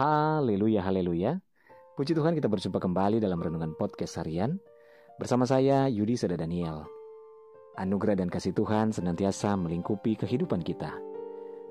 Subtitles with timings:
[0.00, 1.44] Haleluya, haleluya.
[1.92, 4.56] Puji Tuhan kita berjumpa kembali dalam Renungan Podcast Harian.
[5.20, 6.88] Bersama saya Yudi Seda Daniel.
[7.76, 10.96] Anugerah dan kasih Tuhan senantiasa melingkupi kehidupan kita.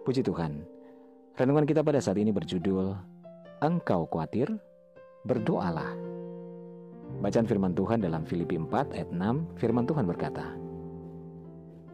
[0.06, 0.62] Puji Tuhan.
[1.42, 2.94] Renungan kita pada saat ini berjudul
[3.66, 4.46] Engkau khawatir?
[5.26, 5.98] Berdoalah.
[7.26, 10.54] Bacaan firman Tuhan dalam Filipi 4 ayat 6, firman Tuhan berkata,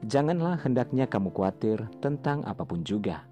[0.04, 3.24] Janganlah hendaknya kamu khawatir tentang apa pun juga,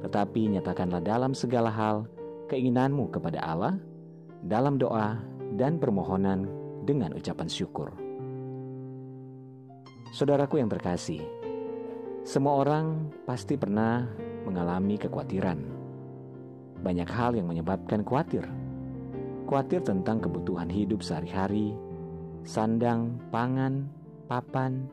[0.00, 2.08] tetapi nyatakanlah dalam segala hal
[2.48, 3.76] keinginanmu kepada Allah
[4.44, 5.20] dalam doa
[5.54, 6.48] dan permohonan
[6.88, 7.92] dengan ucapan syukur.
[10.10, 11.22] Saudaraku yang terkasih,
[12.26, 14.08] semua orang pasti pernah
[14.42, 15.60] mengalami kekhawatiran.
[16.80, 18.42] Banyak hal yang menyebabkan khawatir.
[19.46, 21.76] Khawatir tentang kebutuhan hidup sehari-hari,
[22.42, 23.86] sandang, pangan,
[24.26, 24.88] papan,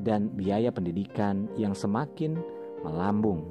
[0.00, 2.36] dan biaya pendidikan yang semakin
[2.84, 3.44] melambung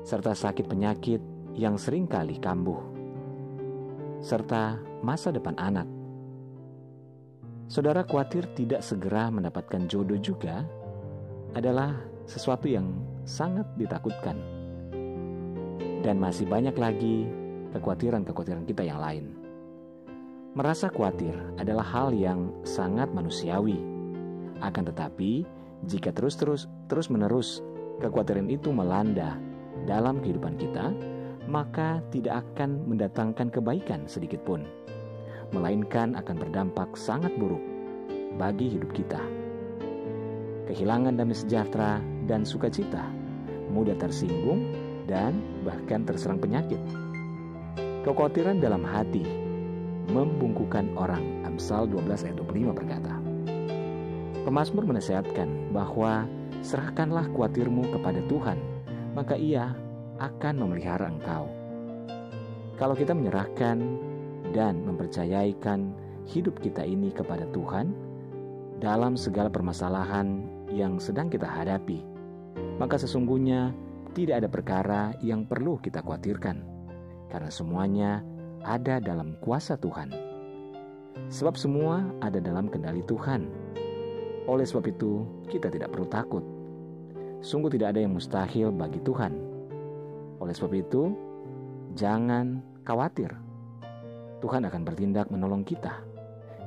[0.00, 1.20] serta sakit penyakit
[1.56, 2.80] yang sering kali kambuh,
[4.24, 5.88] serta masa depan anak.
[7.70, 10.66] Saudara khawatir tidak segera mendapatkan jodoh juga
[11.54, 11.94] adalah
[12.26, 12.90] sesuatu yang
[13.26, 14.38] sangat ditakutkan.
[16.00, 17.28] Dan masih banyak lagi
[17.76, 19.36] kekhawatiran-kekhawatiran kita yang lain.
[20.56, 23.78] Merasa khawatir adalah hal yang sangat manusiawi.
[24.58, 25.46] Akan tetapi,
[25.86, 27.62] jika terus-terus terus-menerus
[28.02, 29.38] kekhawatiran itu melanda
[29.84, 30.92] dalam kehidupan kita,
[31.50, 34.62] maka tidak akan mendatangkan kebaikan sedikit pun,
[35.50, 37.62] melainkan akan berdampak sangat buruk
[38.38, 39.20] bagi hidup kita.
[40.70, 41.98] Kehilangan damai sejahtera
[42.30, 43.02] dan sukacita,
[43.74, 44.70] mudah tersinggung,
[45.10, 46.78] dan bahkan terserang penyakit.
[48.06, 49.26] Kekhawatiran dalam hati
[50.14, 51.42] membungkukan orang.
[51.42, 53.14] Amsal 12 ayat 25 berkata,
[54.46, 56.24] Pemasmur menasihatkan bahwa
[56.64, 58.56] serahkanlah khawatirmu kepada Tuhan
[59.14, 59.74] maka ia
[60.20, 61.48] akan memelihara engkau.
[62.76, 63.76] Kalau kita menyerahkan
[64.56, 65.92] dan mempercayaikan
[66.28, 67.92] hidup kita ini kepada Tuhan
[68.80, 72.00] dalam segala permasalahan yang sedang kita hadapi,
[72.80, 73.74] maka sesungguhnya
[74.16, 76.64] tidak ada perkara yang perlu kita khawatirkan,
[77.28, 78.10] karena semuanya
[78.64, 80.10] ada dalam kuasa Tuhan.
[81.30, 83.46] Sebab semua ada dalam kendali Tuhan.
[84.48, 86.42] Oleh sebab itu, kita tidak perlu takut
[87.40, 89.32] Sungguh tidak ada yang mustahil bagi Tuhan.
[90.40, 91.12] Oleh sebab itu,
[91.96, 93.32] jangan khawatir.
[94.44, 96.04] Tuhan akan bertindak menolong kita.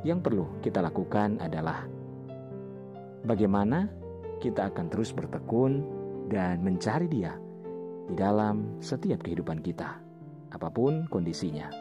[0.01, 1.85] Yang perlu kita lakukan adalah
[3.25, 3.87] bagaimana
[4.41, 5.85] kita akan terus bertekun
[6.27, 7.37] dan mencari Dia
[8.09, 9.95] di dalam setiap kehidupan kita,
[10.51, 11.71] apa pun kondisinya.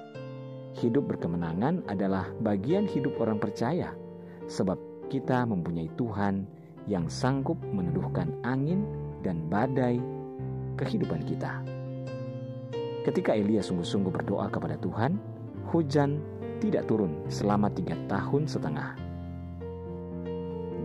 [0.78, 3.92] Hidup berkemenangan adalah bagian hidup orang percaya,
[4.46, 4.78] sebab
[5.10, 6.46] kita mempunyai Tuhan
[6.90, 8.82] yang sanggup meneduhkan angin
[9.22, 10.02] dan badai
[10.78, 11.62] kehidupan kita.
[13.02, 15.18] Ketika Elia sungguh-sungguh berdoa kepada Tuhan,
[15.74, 16.22] hujan
[16.62, 18.94] tidak turun selama tiga tahun setengah.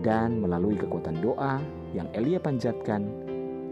[0.02, 1.62] Dan melalui kekuatan doa
[1.94, 3.06] yang Elia panjatkan,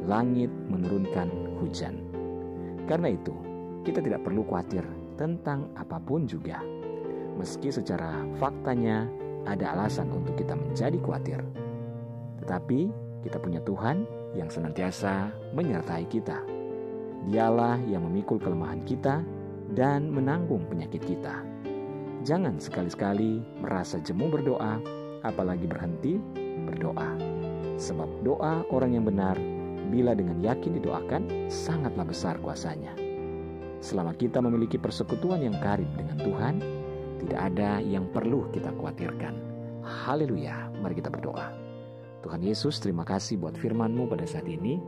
[0.06, 1.98] langit menurunkan hujan.
[2.86, 3.34] Karena itu,
[3.82, 4.86] kita tidak perlu khawatir
[5.18, 6.62] tentang apa pun juga.
[7.34, 9.10] Meski secara faktanya
[9.46, 11.65] ada alasan untuk kita menjadi khawatir.
[12.46, 12.80] Tetapi
[13.26, 14.06] kita punya Tuhan
[14.38, 16.46] yang senantiasa menyertai kita.
[17.26, 19.26] Dialah yang memikul kelemahan kita
[19.74, 21.42] dan menanggung penyakit kita.
[22.22, 24.78] Jangan sekali-sekali merasa jemu berdoa,
[25.26, 26.22] apalagi berhenti
[26.70, 27.18] berdoa.
[27.82, 29.34] Sebab doa orang yang benar,
[29.90, 32.94] bila dengan yakin didoakan, sangatlah besar kuasanya.
[33.82, 36.54] Selama kita memiliki persekutuan yang karib dengan Tuhan,
[37.26, 39.34] tidak ada yang perlu kita khawatirkan.
[39.82, 41.65] Haleluya, mari kita berdoa.
[42.26, 44.82] Tuhan Yesus, terima kasih buat firman-Mu pada saat ini.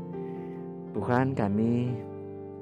[0.90, 1.94] Tuhan, kami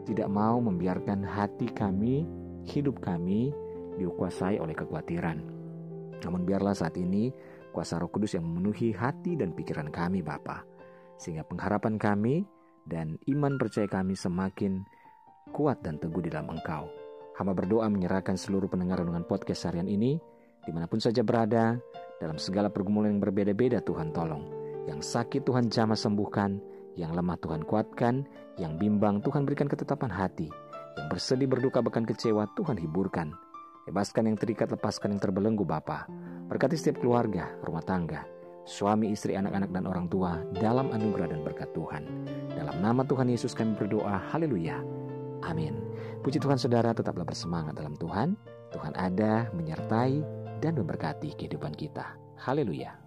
[0.04, 2.28] tidak mau membiarkan hati kami,
[2.68, 3.56] hidup kami
[3.96, 5.40] dikuasai oleh kekhawatiran.
[6.20, 7.32] Namun biarlah saat ini
[7.72, 10.60] kuasa Roh Kudus yang memenuhi hati dan pikiran kami, Bapa,
[11.16, 12.44] sehingga pengharapan kami
[12.84, 14.84] dan iman percaya kami semakin
[15.56, 16.84] kuat dan teguh di dalam Engkau.
[17.40, 20.20] Hamba berdoa menyerahkan seluruh pendengar dengan podcast harian ini,
[20.68, 21.80] di mana pun saja berada,
[22.20, 24.55] dalam segala pergumulan yang berbeda-beda Tuhan tolong.
[24.86, 26.62] Yang sakit Tuhan jamah sembuhkan,
[26.94, 28.22] yang lemah Tuhan kuatkan,
[28.56, 30.48] yang bimbang Tuhan berikan ketetapan hati,
[30.96, 33.34] yang bersedih berduka bahkan kecewa Tuhan hiburkan.
[33.86, 36.10] Bebaskan yang terikat, lepaskan yang terbelenggu Bapa.
[36.50, 38.26] Berkati setiap keluarga, rumah tangga,
[38.66, 42.02] suami, istri, anak-anak, dan orang tua dalam anugerah dan berkat Tuhan.
[42.50, 44.82] Dalam nama Tuhan Yesus kami berdoa, haleluya.
[45.46, 45.78] Amin.
[46.26, 48.34] Puji Tuhan saudara tetaplah bersemangat dalam Tuhan.
[48.74, 50.18] Tuhan ada, menyertai,
[50.58, 52.18] dan memberkati kehidupan kita.
[52.42, 53.05] Haleluya.